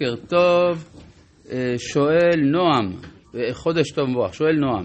בוקר 0.00 0.26
טוב, 0.28 0.84
אה, 1.50 1.74
שואל 1.78 2.40
נועם, 2.52 2.92
אה, 3.34 3.54
חודש 3.54 3.90
טוב 3.90 4.08
מבורך, 4.08 4.34
שואל 4.34 4.56
נועם, 4.56 4.84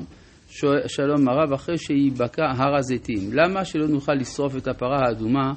שואל, 0.49 0.87
שלום 0.87 1.29
הרב, 1.29 1.53
אחרי 1.53 1.77
שייבקע 1.77 2.43
הר 2.57 2.75
הזיתים, 2.75 3.33
למה 3.33 3.65
שלא 3.65 3.87
נוכל 3.87 4.13
לשרוף 4.13 4.57
את 4.57 4.67
הפרה 4.67 4.97
האדומה 5.05 5.53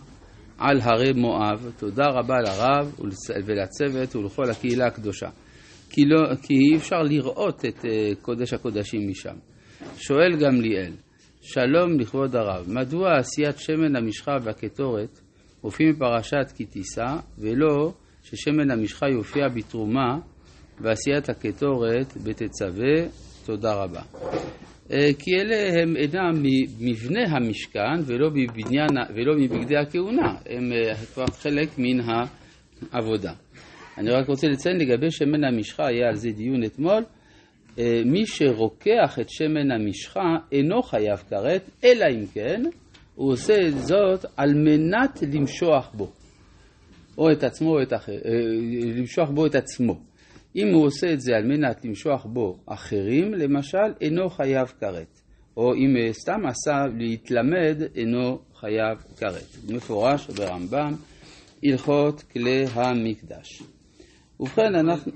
על 0.59 0.81
הרי 0.81 1.13
מואב? 1.13 1.73
תודה 1.79 2.05
רבה 2.09 2.35
לרב 2.41 3.01
ולצוות 3.47 4.17
ולכל 4.17 4.51
הקהילה 4.51 4.87
הקדושה. 4.87 5.29
כי, 5.91 6.05
לא, 6.05 6.35
כי 6.43 6.55
אי 6.55 6.77
אפשר 6.77 7.03
לראות 7.03 7.65
את 7.65 7.85
אה, 7.85 8.11
קודש 8.23 8.53
הקודשים 8.53 9.09
משם. 9.11 9.37
שואל 9.97 10.37
גמליאל, 10.41 10.93
שלום 11.43 12.01
לכבוד 12.01 12.37
הרב, 12.37 12.67
מדוע 12.69 13.19
עשיית 13.19 13.59
שמן 13.59 13.97
המשחה 13.97 14.33
והקטורת 14.43 15.21
מופיעים 15.65 15.93
בפרשת 15.93 16.53
כי 16.57 16.65
תישא 16.65 17.17
ולא 17.39 17.93
ששמן 18.23 18.71
המשחה 18.71 19.09
יופיע 19.09 19.49
בתרומה 19.49 20.19
ועשיית 20.81 21.29
הקטורת 21.29 22.17
בתצווה, 22.25 23.07
תודה 23.47 23.75
רבה. 23.75 24.03
אה, 24.93 25.09
כי 25.19 25.31
אלה 25.41 25.83
הם 25.83 25.97
אינם 25.97 26.43
ממבנה 26.81 27.21
המשכן 27.31 28.01
ולא, 28.07 28.29
בבניין, 28.29 28.91
ולא 29.15 29.35
מבגדי 29.39 29.77
הכהונה, 29.77 30.35
הם 30.47 30.73
אה, 30.73 30.95
כבר 30.95 31.27
חלק 31.27 31.69
מן 31.79 32.01
העבודה. 32.93 33.33
אני 33.99 34.11
רק 34.11 34.29
רוצה 34.29 34.49
לציין 34.49 34.77
לגבי 34.77 35.11
שמן 35.11 35.45
המשחה, 35.45 35.87
היה 35.87 36.09
על 36.09 36.17
זה 36.17 36.31
דיון 36.31 36.65
אתמול, 36.65 37.05
אה, 37.79 38.03
מי 38.07 38.27
שרוקח 38.27 39.19
את 39.21 39.31
שמן 39.31 39.71
המשחה 39.71 40.37
אינו 40.53 40.83
חייב 40.83 41.19
כרת, 41.31 41.71
אלא 41.85 42.07
אם 42.11 42.27
כן 42.35 42.63
הוא 43.15 43.33
עושה 43.33 43.71
זאת 43.71 44.25
על 44.37 44.55
מנת 44.55 45.23
למשוח 45.33 45.91
בו. 45.95 46.22
או 47.23 47.33
את 47.33 47.45
עצמו 47.45 47.71
או 47.71 47.83
את 47.83 47.93
אחר, 47.93 48.13
אה, 48.13 48.31
למשוח 48.97 49.31
בו 49.31 49.47
את 49.47 49.55
עצמו. 49.55 50.01
אם 50.57 50.75
הוא 50.75 50.87
עושה 50.87 51.13
את 51.13 51.21
זה 51.21 51.37
על 51.37 51.45
מנת 51.45 51.85
למשוח 51.85 52.27
בו 52.27 52.57
אחרים, 52.67 53.35
למשל, 53.35 53.93
אינו 54.01 54.31
חייב 54.31 54.73
כרת. 54.81 55.21
או 55.57 55.75
אם 55.75 55.97
אה, 55.97 56.13
סתם 56.13 56.41
עשה 56.47 56.87
להתלמד, 56.99 57.83
אינו 57.95 58.39
חייב 58.55 58.99
כרת. 59.17 59.57
מפורש 59.69 60.31
ברמב"ם, 60.31 60.95
הלכות 61.65 62.23
כלי 62.23 62.65
המקדש. 62.75 63.63
ובכן, 64.41 64.75
אנחנו... 64.75 65.13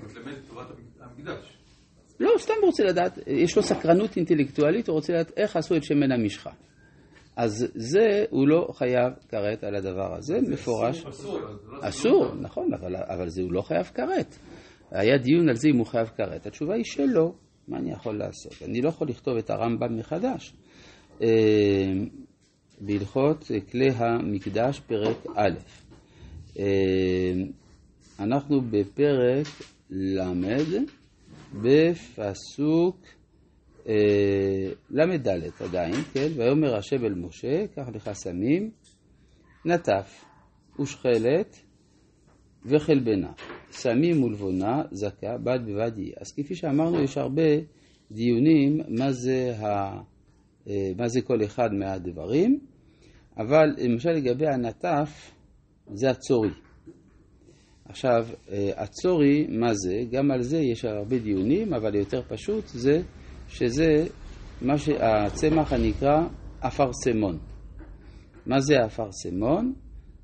לא, 2.20 2.30
סתם 2.38 2.54
רוצה 2.62 2.84
לדעת, 2.84 3.18
יש 3.26 3.56
לו 3.56 3.62
סקרנות 3.62 4.16
אינטלקטואלית, 4.16 4.88
הוא 4.88 4.94
רוצה 4.94 5.12
לדעת 5.12 5.32
איך 5.36 5.56
עשו 5.56 5.76
את 5.76 5.84
שמן 5.84 6.12
המשחה. 6.12 6.50
אז 7.36 7.66
זה, 7.74 8.24
הוא 8.30 8.48
לא 8.48 8.68
חייב 8.72 9.12
כרת 9.28 9.64
על 9.64 9.74
הדבר 9.74 10.14
הזה, 10.16 10.38
מפורש. 10.40 11.04
אסור, 11.06 11.40
אסור, 11.80 12.34
נכון, 12.34 12.70
אבל, 13.08 13.28
זה 13.28 13.42
הוא 13.42 13.52
לא 13.52 13.62
חייב 13.62 13.84
כרת. 13.94 14.36
היה 14.90 15.18
דיון 15.18 15.48
על 15.48 15.56
זה 15.56 15.68
אם 15.68 15.76
הוא 15.76 15.86
חייב 15.86 16.06
כרת. 16.06 16.46
התשובה 16.46 16.74
היא 16.74 16.84
שלא, 16.84 17.32
מה 17.68 17.78
אני 17.78 17.92
יכול 17.92 18.18
לעשות? 18.18 18.52
אני 18.68 18.80
לא 18.80 18.88
יכול 18.88 19.08
לכתוב 19.08 19.36
את 19.36 19.50
הרמב"ם 19.50 19.96
מחדש. 19.96 20.54
אה, 21.22 21.28
בהלכות 22.80 23.50
כלי 23.70 23.88
המקדש, 23.96 24.80
פרק 24.80 25.16
א'. 25.36 25.58
אה, 26.58 26.64
אנחנו 28.20 28.60
בפרק 28.60 29.46
ל', 29.90 30.84
בפסוק 31.62 32.96
ל"ד 34.90 35.28
עדיין, 35.60 35.94
כן, 35.94 36.28
ויאמר 36.36 36.76
השם 36.76 37.04
אל 37.04 37.14
משה, 37.14 37.66
קח 37.66 37.88
לך 37.94 38.10
סמים, 38.12 38.70
נטף 39.64 40.24
ושכלת 40.80 41.56
וחלבנה, 42.64 43.32
סמים 43.70 44.22
ולבונה, 44.22 44.82
זכה, 44.92 45.38
בד 45.44 45.58
בבד 45.66 45.98
יהיה. 45.98 46.12
אז 46.20 46.32
כפי 46.32 46.54
שאמרנו, 46.54 47.02
יש 47.02 47.18
הרבה 47.18 47.42
דיונים 48.10 48.80
מה 48.88 49.12
זה, 49.12 49.56
ה, 49.58 49.64
אה, 50.68 50.90
מה 50.98 51.08
זה 51.08 51.20
כל 51.20 51.44
אחד 51.44 51.72
מהדברים, 51.72 52.60
אבל 53.38 53.74
למשל 53.78 54.10
לגבי 54.10 54.46
הנטף, 54.46 55.32
זה 55.94 56.10
הצורי. 56.10 56.50
עכשיו, 57.84 58.26
אה, 58.50 58.70
הצורי, 58.76 59.46
מה 59.46 59.74
זה? 59.74 60.02
גם 60.10 60.30
על 60.30 60.42
זה 60.42 60.58
יש 60.58 60.84
הרבה 60.84 61.18
דיונים, 61.18 61.74
אבל 61.74 61.94
יותר 61.94 62.22
פשוט 62.28 62.66
זה 62.66 63.02
שזה 63.48 64.04
מה 64.62 64.78
שהצמח 64.78 65.72
הנקרא 65.72 66.26
אפרסמון. 66.60 67.38
מה 68.46 68.60
זה 68.60 68.84
אפרסמון? 68.84 69.74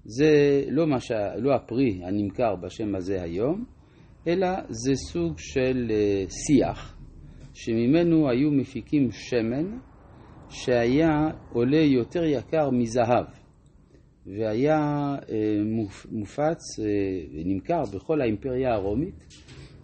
זה 0.05 0.63
לא, 0.69 0.99
ש... 0.99 1.13
לא 1.39 1.55
הפרי 1.55 2.01
הנמכר 2.05 2.57
בשם 2.57 2.95
הזה 2.95 3.23
היום, 3.23 3.65
אלא 4.27 4.49
זה 4.69 4.95
סוג 4.95 5.39
של 5.39 5.91
אה, 5.91 6.25
שיח, 6.29 6.99
שממנו 7.55 8.31
היו 8.31 8.51
מפיקים 8.51 9.11
שמן 9.11 9.79
שהיה 10.51 11.31
עולה 11.53 11.81
יותר 11.81 12.25
יקר 12.25 12.71
מזהב, 12.71 13.25
והיה 14.27 15.15
אה, 15.31 15.63
מופץ 16.11 16.79
אה, 16.81 16.85
ונמכר 17.35 17.83
בכל 17.95 18.21
האימפריה 18.21 18.75
הרומית. 18.75 19.25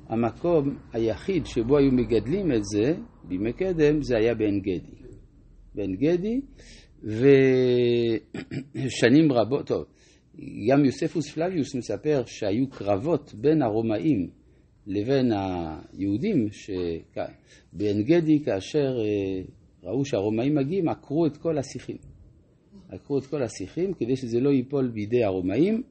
המקום 0.09 0.77
היחיד 0.93 1.47
שבו 1.47 1.79
היו 1.79 1.93
מגדלים 1.93 2.53
את 2.53 2.65
זה 2.65 2.95
בימי 3.25 3.53
קדם 3.53 4.03
זה 4.03 4.17
היה 4.17 4.35
בעין 4.35 4.61
גדי. 4.61 4.97
בעין 5.75 5.97
גדי, 5.97 6.41
ושנים 8.75 9.33
רבות, 9.33 9.67
טוב, 9.67 9.85
גם 10.71 10.85
יוספוס 10.85 11.31
פלביוס 11.31 11.75
מספר 11.75 12.23
שהיו 12.27 12.71
קרבות 12.71 13.35
בין 13.35 13.63
הרומאים 13.63 14.31
לבין 14.87 15.33
היהודים 15.33 16.49
שבעין 16.53 18.03
גדי 18.03 18.45
כאשר 18.45 18.99
אה, 18.99 19.43
ראו 19.83 20.05
שהרומאים 20.05 20.55
מגיעים 20.55 20.89
עקרו 20.89 21.27
את 21.27 21.37
כל 21.37 21.59
השיחים. 21.59 21.97
עקרו 22.89 23.19
את 23.19 23.27
כל 23.27 23.43
השיחים 23.43 23.95
כדי 23.95 24.17
שזה 24.17 24.41
לא 24.41 24.51
ייפול 24.51 24.89
בידי 24.89 25.25
הרומאים 25.25 25.83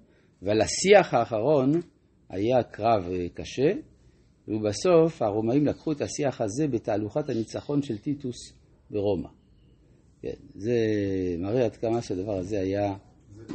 ועל 0.42 0.62
השיח 0.62 1.14
האחרון 1.14 1.72
היה 2.30 2.64
קרב 2.64 3.04
אה, 3.12 3.30
קשה 3.34 3.72
ובסוף 4.48 5.22
הרומאים 5.22 5.66
לקחו 5.66 5.92
את 5.92 6.02
השיח 6.02 6.42
הזה 6.42 6.68
בתהלוכת 6.68 7.30
הניצחון 7.30 7.82
של 7.82 7.98
טיטוס 7.98 8.54
ברומא. 8.92 9.30
כן, 10.22 10.34
זה 10.56 10.76
מראה 11.40 11.66
עד 11.66 11.76
כמה 11.76 12.02
שהדבר 12.02 12.38
הזה 12.38 12.60
היה 12.60 12.96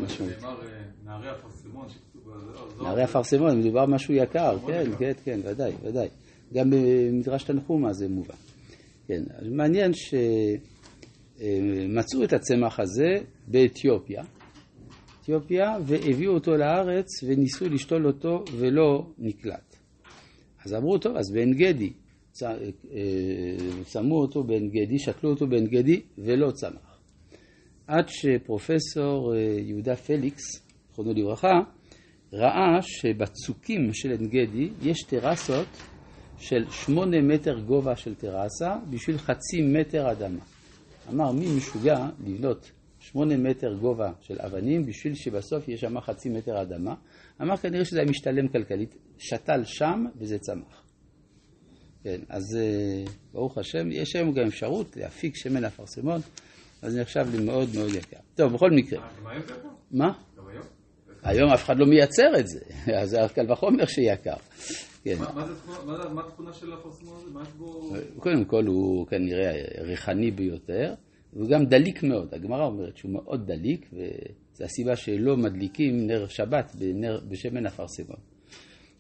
משמעותי. 0.01 0.35
זה 0.35 0.41
נאמר 0.41 0.63
אה, 0.63 0.83
נערי 1.05 1.31
אפרסמון 1.33 1.89
נערי 2.83 3.05
אפרסמון, 3.05 3.59
מדובר 3.59 3.87
משהו 3.87 4.15
יקר, 4.15 4.59
כן, 4.67 4.85
כן, 4.99 5.13
כן, 5.25 5.41
ודאי, 5.45 5.73
ודאי. 5.83 6.09
גם 6.55 6.71
במדרש 6.71 7.45
תנחומה 7.45 7.93
זה 7.93 8.09
מובן. 8.09 8.35
כן, 9.07 9.23
מעניין 9.51 9.93
שמצאו 9.95 10.21
אה, 12.21 12.25
את 12.25 12.33
הצמח 12.33 12.81
הזה 12.81 13.15
באתיופיה, 13.49 14.23
אתיופיה, 15.23 15.77
והביאו 15.87 16.33
אותו 16.35 16.57
לארץ 16.57 17.07
וניסו 17.27 17.69
לשתול 17.69 18.07
אותו 18.07 18.45
ולא 18.59 19.07
נקלט. 19.19 19.72
אז 20.65 20.75
אמרו, 20.75 20.99
טוב, 20.99 21.17
אז 21.17 21.33
בעין 21.33 21.55
גדי, 21.55 21.93
אה, 22.43 22.55
שמו 23.85 24.21
אותו 24.21 24.45
בעין 24.45 24.69
גדי, 24.69 24.99
שתלו 24.99 25.31
אותו 25.31 25.47
בעין 25.47 25.67
גדי 25.67 26.01
ולא 26.19 26.51
צמח. 26.51 26.99
עד 27.87 28.09
שפרופסור 28.09 29.35
אה, 29.35 29.41
יהודה 29.61 29.97
פליקס, 29.97 30.43
זכרונו 30.91 31.13
לברכה, 31.13 31.61
ראה 32.33 32.83
שבצוקים 32.83 33.93
של 33.93 34.11
עין 34.11 34.29
גדי 34.29 34.71
יש 34.83 35.03
טרסות 35.03 35.67
של 36.39 36.71
שמונה 36.71 37.21
מטר 37.21 37.61
גובה 37.61 37.97
של 37.97 38.15
טרסה 38.15 38.77
בשביל 38.91 39.19
חצי 39.19 39.63
מטר 39.63 40.13
אדמה. 40.13 40.45
אמר, 41.09 41.33
מי 41.33 41.47
משוגע 41.57 42.09
לבנות 42.27 42.71
שמונה 43.01 43.37
מטר 43.37 43.75
גובה 43.75 44.13
של 44.21 44.37
אבנים 44.41 44.87
בשביל 44.87 45.15
שבסוף 45.15 45.69
יהיה 45.69 45.79
שם 45.79 46.01
חצי 46.01 46.29
מטר 46.29 46.63
אדמה? 46.63 46.95
אמר, 47.43 47.57
כנראה 47.57 47.85
שזה 47.85 48.01
היה 48.01 48.11
משתלם 48.11 48.49
כלכלית. 48.49 48.97
שתל 49.23 49.65
שם 49.65 50.05
וזה 50.17 50.39
צמח. 50.39 50.83
כן, 52.05 52.21
אז 52.29 52.57
אה, 52.57 53.05
ברוך 53.33 53.59
השם, 53.59 53.91
יש 53.91 54.17
היום 54.17 54.33
גם 54.33 54.47
אפשרות 54.47 54.97
להפיק 54.97 55.37
שמן 55.37 55.65
אפרסמון, 55.65 56.21
אז 56.83 56.93
זה 56.93 57.01
נחשב 57.01 57.27
לי 57.33 57.45
מאוד 57.45 57.69
מאוד 57.75 57.91
יקר. 57.95 58.17
טוב, 58.35 58.53
בכל 58.53 58.71
מקרה. 58.71 59.03
אה, 59.03 59.39
מה? 59.91 60.13
היום 61.23 61.51
אף 61.51 61.65
אחד 61.65 61.79
לא 61.79 61.87
מייצר 61.87 62.41
את 62.41 62.49
זה, 62.49 62.61
אז 63.03 63.11
זה 63.11 63.17
קל 63.35 63.53
וחומר 63.53 63.87
שיקר. 63.87 64.35
כן. 65.05 65.19
מה 66.15 66.23
התכונה 66.27 66.53
של 66.53 66.75
אפרסמון 66.75 67.17
הזה? 67.17 67.31
מה 67.31 67.43
יש 67.43 67.49
בו... 67.49 67.95
קודם 68.17 68.45
כל 68.45 68.67
הוא 68.67 69.07
כנראה 69.07 69.53
ריחני 69.79 70.31
ביותר, 70.31 70.95
והוא 71.33 71.49
גם 71.49 71.65
דליק 71.65 72.03
מאוד. 72.03 72.35
הגמרא 72.35 72.65
אומרת 72.65 72.97
שהוא 72.97 73.13
מאוד 73.13 73.47
דליק, 73.47 73.91
וזו 73.93 74.65
הסיבה 74.65 74.97
שלא 74.97 75.37
מדליקים 75.37 76.07
נר 76.07 76.27
שבת 76.27 76.77
בשמן 77.29 77.67
אפרסמון. 77.67 78.17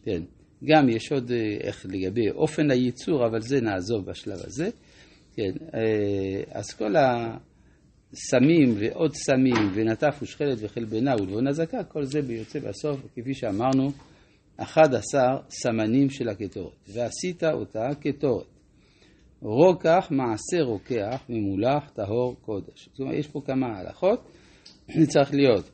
כן, 0.02 0.22
גם 0.64 0.88
יש 0.88 1.12
עוד 1.12 1.30
אה, 1.30 1.56
איך 1.60 1.86
לגבי 1.88 2.30
אופן 2.30 2.70
הייצור, 2.70 3.26
אבל 3.26 3.40
זה 3.40 3.60
נעזוב 3.60 4.06
בשלב 4.06 4.38
הזה. 4.46 4.70
כן, 5.34 5.52
אה, 5.74 6.42
אז 6.50 6.74
כל 6.74 6.94
הסמים 6.96 8.74
ועוד 8.78 9.14
סמים 9.14 9.70
ונטף 9.74 10.18
ושכלת 10.22 10.58
וחלבנה 10.60 11.14
ולבון 11.20 11.46
הזקה, 11.46 11.84
כל 11.84 12.04
זה 12.04 12.20
יוצא 12.28 12.58
בסוף, 12.58 13.00
כפי 13.16 13.34
שאמרנו, 13.34 13.90
11 14.56 15.22
סמנים 15.48 16.10
של 16.10 16.28
הקטורת, 16.28 16.88
ועשית 16.88 17.44
אותה 17.44 17.88
קטורת. 18.00 18.46
רוקח 19.42 20.08
מעשה 20.10 20.62
רוקח 20.62 21.22
ממולח 21.28 21.90
טהור 21.94 22.36
קודש. 22.40 22.88
זאת 22.90 23.00
אומרת, 23.00 23.14
יש 23.18 23.28
פה 23.28 23.40
כמה 23.46 23.66
הלכות, 23.78 24.28
זה 24.98 25.06
צריך 25.12 25.34
להיות 25.34 25.70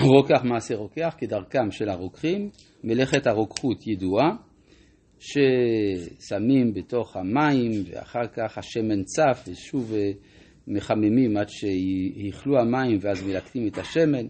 רוקח 0.00 0.44
מעשה 0.44 0.76
רוקח 0.76 1.14
כדרכם 1.18 1.70
של 1.70 1.88
הרוקחים, 1.88 2.50
מלאכת 2.84 3.26
הרוקחות 3.26 3.86
ידועה, 3.86 4.36
ששמים 5.18 6.74
בתוך 6.74 7.16
המים 7.16 7.70
ואחר 7.86 8.26
כך 8.32 8.58
השמן 8.58 9.02
צף 9.02 9.44
ושוב 9.48 9.92
אה, 9.94 10.10
מחממים 10.68 11.36
עד 11.36 11.48
שיכלו 11.48 12.60
המים 12.60 12.98
ואז 13.00 13.26
מלקטים 13.26 13.68
את 13.68 13.78
השמן. 13.78 14.26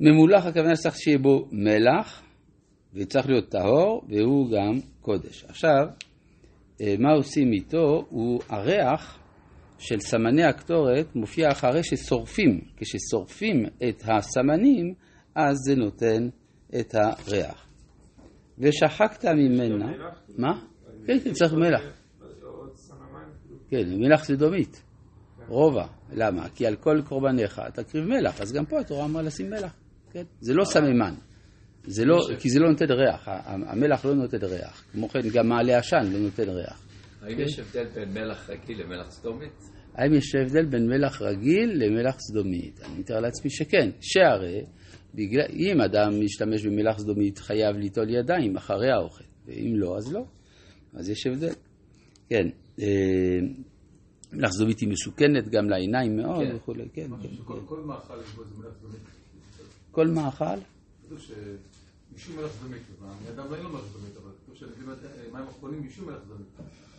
ממולח 0.00 0.46
הכוונה 0.46 0.76
שצריך 0.76 0.96
שיהיה 0.96 1.18
בו 1.18 1.48
מלח 1.52 2.22
וצריך 2.94 3.28
להיות 3.28 3.48
טהור 3.48 4.04
והוא 4.08 4.50
גם 4.50 4.80
קודש. 5.00 5.44
עכשיו, 5.44 5.86
אה, 6.80 6.94
מה 6.98 7.12
עושים 7.12 7.52
איתו? 7.52 8.06
הוא 8.10 8.40
הריח 8.48 9.23
של 9.78 10.00
סמני 10.00 10.44
הקטורת 10.44 11.16
מופיע 11.16 11.50
אחרי 11.50 11.84
ששורפים. 11.84 12.60
כששורפים 12.76 13.66
את 13.88 14.02
הסמנים, 14.08 14.94
אז 15.34 15.56
זה 15.66 15.74
נותן 15.74 16.28
את 16.80 16.94
הריח. 16.94 17.66
ושחקת 18.58 19.24
ממנה... 19.24 19.86
מה? 20.38 20.60
כן, 21.06 21.18
כן, 21.24 21.32
צריך 21.32 21.52
מלח. 21.52 21.82
כן, 23.68 23.82
מלח 23.88 24.24
סדומית. 24.24 24.82
רובע. 25.48 25.86
למה? 26.12 26.48
כי 26.48 26.66
על 26.66 26.76
כל 26.76 27.02
קורבניך 27.08 27.60
תקריב 27.74 28.04
מלח, 28.04 28.40
אז 28.40 28.52
גם 28.52 28.64
פה 28.66 28.80
התורה 28.80 29.04
אמרה 29.04 29.22
לשים 29.22 29.50
מלח. 29.50 29.74
כן? 30.12 30.22
זה 30.40 30.54
לא 30.54 30.64
סממן. 30.64 31.14
זה 31.86 32.04
לא, 32.04 32.16
כי 32.38 32.50
זה 32.50 32.60
לא 32.60 32.70
נותן 32.70 32.90
ריח, 32.90 33.28
המלח 33.46 34.04
לא 34.04 34.14
נותן 34.14 34.38
ריח. 34.42 34.84
כמו 34.92 35.08
כן, 35.08 35.20
גם 35.32 35.48
מעלה 35.48 35.78
עשן 35.78 36.12
לא 36.12 36.18
נותן 36.18 36.48
ריח. 36.48 36.86
האם 37.24 37.40
יש 37.40 37.58
הבדל 37.58 37.84
בין 37.94 38.12
מלח 38.14 38.50
רגיל 38.50 38.82
למלח 38.82 39.10
סדומית? 39.10 39.52
האם 39.94 40.14
יש 40.14 40.34
הבדל 40.34 40.64
בין 40.66 40.86
מלח 40.86 41.22
רגיל 41.22 41.70
למלח 41.84 42.16
סדומית? 42.18 42.80
אני 42.80 42.98
מתאר 42.98 43.20
לעצמי 43.20 43.50
שכן. 43.50 43.90
שהרי, 44.00 44.64
בגלל, 45.14 45.46
אם 45.52 45.80
אדם 45.80 46.20
משתמש 46.24 46.66
במלח 46.66 46.98
סדומית, 46.98 47.38
חייב 47.38 47.76
ליטול 47.76 48.10
ידיים 48.10 48.56
אחרי 48.56 48.90
האוכל, 48.90 49.24
ואם 49.46 49.72
לא, 49.76 49.96
אז 49.96 50.12
לא. 50.12 50.24
אז 50.94 51.08
יש 51.10 51.26
הבדל. 51.26 51.52
כן. 52.28 52.46
אה, 52.80 52.86
מלח 54.32 54.50
סדומית 54.52 54.78
היא 54.80 54.88
מסוכנת 54.88 55.48
גם 55.48 55.68
לעיניים 55.70 56.16
מאוד 56.16 56.46
כן. 56.46 56.56
וכולי. 56.56 56.84
כן, 56.92 57.06
כן, 57.22 57.28
כל- 57.44 57.54
כן. 57.60 57.66
כל 57.66 57.80
מאכל 57.80 58.14
יש 58.24 58.32
בו 58.34 58.42
איזה 58.42 58.54
מלח 58.58 58.72
זדונית. 58.80 59.00
כל 59.90 60.06
מאכל? 60.08 60.58
אבל 64.16 64.30
כתוב 64.46 65.32
מים 65.32 65.48
אחרונים 65.48 65.86
משום 65.86 66.08
זדונית. 66.24 66.46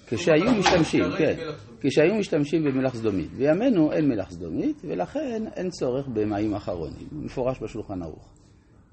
כשהיו 0.07 0.59
משתמשים, 0.59 1.03
כרגע 1.17 1.35
כן. 1.35 1.89
כשהיו 1.89 2.15
משתמשים 2.15 2.63
במלח 2.63 2.95
סדומית. 2.95 3.31
בימינו 3.31 3.91
אין 3.91 4.09
מלח 4.09 4.31
סדומית, 4.31 4.81
ולכן 4.83 5.43
אין 5.55 5.69
צורך 5.69 6.07
במים 6.07 6.53
אחרונים. 6.53 7.07
מפורש 7.11 7.57
בשולחן 7.63 8.01
ערוך. 8.01 8.33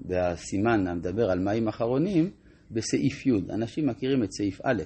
בסימן 0.01 0.87
המדבר 0.87 1.31
על 1.31 1.39
מים 1.39 1.67
אחרונים, 1.67 2.31
בסעיף 2.71 3.25
י', 3.25 3.31
אנשים 3.49 3.87
מכירים 3.87 4.23
את 4.23 4.31
סעיף 4.31 4.61
א', 4.63 4.83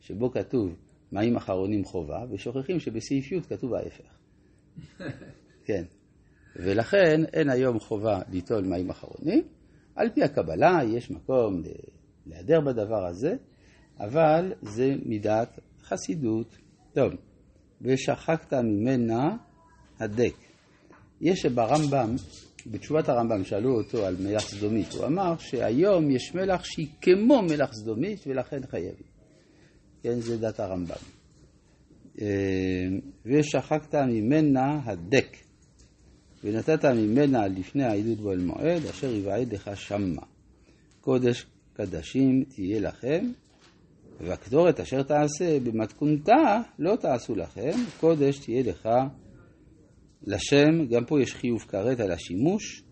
שבו 0.00 0.30
כתוב 0.30 0.76
מים 1.12 1.36
אחרונים 1.36 1.84
חובה, 1.84 2.24
ושוכחים 2.32 2.80
שבסעיף 2.80 3.32
י' 3.32 3.40
כתוב 3.48 3.74
ההפך. 3.74 4.18
כן. 5.66 5.84
ולכן 6.56 7.24
אין 7.32 7.50
היום 7.50 7.78
חובה 7.78 8.20
ליטול 8.32 8.64
מים 8.64 8.90
אחרונים. 8.90 9.42
על 9.96 10.10
פי 10.14 10.22
הקבלה 10.22 10.80
יש 10.88 11.10
מקום 11.10 11.62
להיעדר 12.26 12.60
בדבר 12.60 13.06
הזה, 13.06 13.36
אבל 14.00 14.52
זה 14.62 14.94
מידת 15.06 15.58
חסידות. 15.82 16.56
טוב, 16.92 17.12
ושחקת 17.82 18.52
ממנה 18.52 19.36
הדק. 20.00 20.34
יש 21.20 21.46
ברמב"ם, 21.46 22.14
בתשובת 22.66 23.08
הרמב"ם 23.08 23.44
שאלו 23.44 23.78
אותו 23.78 24.06
על 24.06 24.16
מלח 24.20 24.42
סדומית, 24.42 24.92
הוא 24.92 25.06
אמר 25.06 25.36
שהיום 25.38 26.10
יש 26.10 26.34
מלח 26.34 26.64
שהיא 26.64 26.88
כמו 27.00 27.42
מלח 27.42 27.72
סדומית 27.72 28.26
ולכן 28.26 28.66
חייבים. 28.66 29.06
כן, 30.02 30.20
זה 30.20 30.38
דת 30.38 30.60
הרמב"ם. 30.60 30.94
אה, 32.20 32.26
ושחקת 33.26 33.94
ממנה 33.94 34.80
הדק, 34.84 35.36
ונתת 36.44 36.84
ממנה 36.84 37.46
לפני 37.46 37.84
העדות 37.84 38.18
באוהל 38.18 38.40
מועד, 38.40 38.86
אשר 38.90 39.14
יבעד 39.14 39.54
לך 39.54 39.70
שמה. 39.74 40.22
קודש 41.00 41.46
קדשים 41.72 42.44
תהיה 42.44 42.80
לכם, 42.80 43.30
והקטורת 44.20 44.80
אשר 44.80 45.02
תעשה 45.02 45.60
במתכונתה 45.60 46.60
לא 46.78 46.96
תעשו 46.96 47.34
לכם, 47.34 47.70
קודש 48.00 48.38
תהיה 48.38 48.62
לך 48.62 48.88
לשם, 50.22 50.86
גם 50.90 51.04
פה 51.04 51.22
יש 51.22 51.34
חיוב 51.34 51.60
כרת 51.60 52.00
על 52.00 52.10
השימוש, 52.10 52.82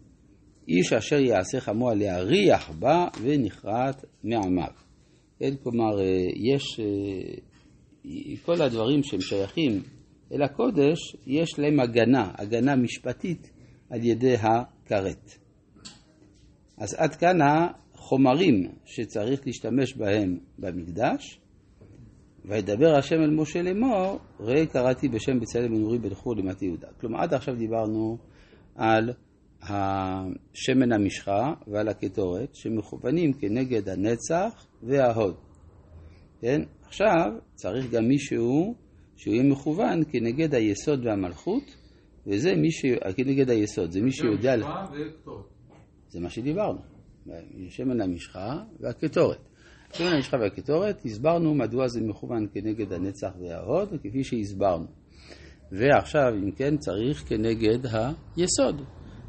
איש 0.68 0.92
אשר 0.92 1.16
יעשה 1.16 1.60
חמוע 1.60 1.94
להריח 1.94 2.70
בה 2.70 3.08
ונכרת 3.22 4.04
מעמיו. 4.24 4.72
כן, 5.38 5.54
כלומר, 5.62 6.00
אה, 6.00 6.04
יש, 6.52 6.80
אה, 6.80 8.36
כל 8.44 8.62
הדברים 8.62 9.02
שהם 9.02 9.20
שייכים 9.20 9.82
אל 10.34 10.42
הקודש, 10.42 11.16
יש 11.26 11.58
להם 11.58 11.80
הגנה, 11.80 12.32
הגנה 12.38 12.76
משפטית 12.76 13.50
על 13.90 14.04
ידי 14.04 14.34
הכרת. 14.34 15.30
אז 16.78 16.94
עד 16.94 17.14
כאן 17.14 17.38
החומרים 17.42 18.68
שצריך 18.84 19.46
להשתמש 19.46 19.96
בהם 19.96 20.38
במקדש. 20.58 21.40
וידבר 22.44 22.94
השם 22.98 23.16
אל 23.16 23.30
משה 23.30 23.62
לאמור, 23.62 24.18
ראה 24.40 24.66
קראתי 24.66 25.08
בשם 25.08 25.40
בצלם 25.40 25.74
בן 25.74 25.82
אורי 25.82 25.98
בן 25.98 26.14
חור 26.14 26.36
למטה 26.36 26.64
יהודה. 26.64 26.88
כלומר, 27.00 27.22
עד 27.22 27.34
עכשיו 27.34 27.56
דיברנו 27.56 28.18
על 28.74 29.12
השמן 29.62 30.92
המשחה 30.92 31.54
ועל 31.66 31.88
הקטורת, 31.88 32.54
שמכוונים 32.54 33.32
כנגד 33.32 33.88
הנצח 33.88 34.66
וההוד. 34.82 35.36
כן? 36.40 36.62
עכשיו 36.82 37.32
צריך 37.54 37.90
גם 37.90 38.04
מישהו 38.04 38.74
שהוא 39.16 39.34
יהיה 39.34 39.44
מכוון 39.44 40.02
כנגד 40.12 40.54
היסוד 40.54 41.06
והמלכות, 41.06 41.76
וזה 42.26 42.54
מי 42.56 42.72
ש... 42.72 42.84
כנגד 43.16 43.50
היסוד, 43.50 43.90
זה 43.90 44.00
מי 44.00 44.12
שיודע... 44.12 44.56
משוואה 44.56 44.84
וכתורת. 44.84 45.44
זה 46.08 46.20
מה 46.20 46.30
שדיברנו, 46.30 46.78
שמן 47.68 48.00
המשחה 48.00 48.62
והקטורת. 48.80 49.38
שמן 49.92 50.12
המשחה 50.16 50.36
והקטורת, 50.36 51.04
הסברנו 51.04 51.54
מדוע 51.54 51.88
זה 51.88 52.00
מכוון 52.00 52.46
כנגד 52.52 52.92
הנצח 52.92 53.30
וההוד, 53.40 53.88
כפי 54.02 54.24
שהסברנו. 54.24 54.86
ועכשיו, 55.72 56.34
אם 56.42 56.50
כן, 56.50 56.76
צריך 56.76 57.24
כנגד 57.28 57.78
היסוד. 57.86 58.82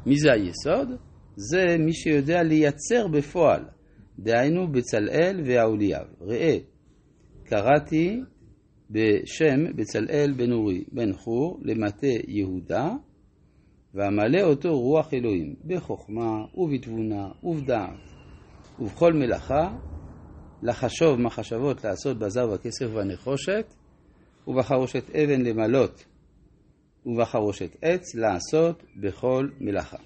מי 0.06 0.18
זה 0.18 0.32
היסוד? 0.32 0.88
זה 1.36 1.76
מי 1.78 1.92
שיודע 1.92 2.42
לייצר 2.42 3.08
בפועל, 3.08 3.64
דהיינו 4.18 4.72
בצלאל 4.72 5.40
והאוליאב. 5.46 6.06
ראה, 6.20 6.58
קראתי 7.44 8.20
בשם 8.90 9.76
בצלאל 9.76 10.32
בן 10.36 10.52
אורי 10.52 10.84
בן 10.92 11.12
חור 11.12 11.60
למטה 11.62 12.06
יהודה, 12.28 12.90
ואמלא 13.94 14.40
אותו 14.42 14.80
רוח 14.80 15.14
אלוהים, 15.14 15.54
בחוכמה 15.64 16.44
ובתבונה 16.54 17.28
ובדעת, 17.42 17.98
ובכל 18.80 19.12
מלאכה, 19.12 19.76
לחשוב 20.62 21.20
מחשבות 21.20 21.84
לעשות 21.84 22.18
בזר 22.18 22.50
וכסף 22.54 22.86
ובנחושת, 22.90 23.74
ובחרושת 24.48 25.10
אבן 25.10 25.40
למלות, 25.40 26.04
ובחרושת 27.06 27.76
עץ 27.82 28.14
לעשות 28.14 28.82
בכל 28.96 29.48
מלאכה. 29.60 29.98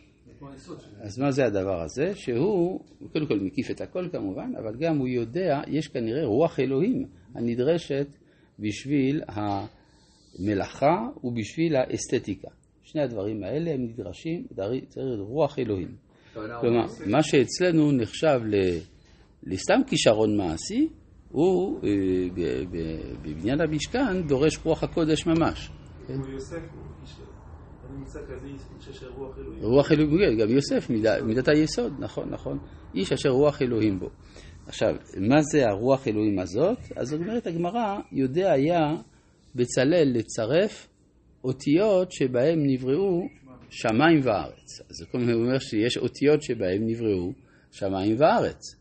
אז 1.01 1.19
מה 1.19 1.31
זה 1.31 1.47
הדבר 1.47 1.83
הזה? 1.83 2.15
שהוא, 2.15 2.81
קודם 3.13 3.27
כל 3.27 3.39
מקיף 3.41 3.71
את 3.71 3.81
הכל 3.81 4.09
כמובן, 4.13 4.53
אבל 4.59 4.77
גם 4.77 4.99
הוא 4.99 5.09
יודע, 5.09 5.61
יש 5.69 5.89
כנראה 5.89 6.25
רוח 6.25 6.61
אלוהים 6.61 7.07
הנדרשת 7.35 8.07
בשביל 8.61 9.23
המלאכה 10.38 10.97
ובשביל 11.25 11.76
האסתטיקה. 11.76 12.49
שני 12.83 13.02
הדברים 13.02 13.45
האלה 13.45 13.71
הם 13.71 13.83
נדרשים, 13.85 14.45
צריך 14.88 15.05
רוח 15.21 15.59
אלוהים. 15.59 15.95
כלומר, 16.35 16.85
מה 17.07 17.23
שאצלנו 17.23 17.93
נחשב 17.93 18.40
ל- 18.45 18.79
לסתם 19.43 19.81
כישרון 19.87 20.37
מעשי, 20.37 20.88
הוא 21.29 21.76
אה, 21.85 21.88
ב- 22.35 22.76
ב- 22.76 23.14
בבניין 23.23 23.61
המשכן 23.61 24.23
דורש 24.29 24.59
רוח 24.64 24.83
הקודש 24.83 25.26
ממש. 25.26 25.71
כמו 26.07 26.26
יוסף, 26.26 26.57
רוח 29.17 29.38
אלוהים. 29.38 29.62
רוח 29.62 29.93
אלוהים, 29.93 30.11
כן, 30.19 30.37
גם 30.43 30.50
יוסף, 30.50 30.90
מידת 31.26 31.49
היסוד, 31.49 31.93
נכון, 31.99 32.29
נכון. 32.31 32.59
איש 32.95 33.12
אשר 33.12 33.29
רוח 33.29 33.62
אלוהים 33.62 33.99
בו. 33.99 34.11
עכשיו, 34.71 34.95
מה 35.17 35.43
זה 35.43 35.69
הרוח 35.69 36.09
אלוהים 36.09 36.39
הזאת? 36.39 36.79
אז 36.97 37.15
אומרת 37.15 37.47
הגמרא, 37.47 37.99
יודע 38.12 38.53
היה 38.53 38.97
בצלאל 39.55 40.12
לצרף 40.15 40.89
אותיות 41.45 42.12
שבהם 42.12 42.59
נבראו 42.67 43.21
שמיים 43.71 44.21
וארץ. 44.25 44.81
אז 44.91 45.03
הוא 45.12 45.33
אומר 45.33 45.59
שיש 45.59 45.97
אותיות 45.97 46.43
שבהם 46.43 46.87
נבראו 46.87 47.33
שמיים 47.73 48.17
וארץ. 48.19 48.80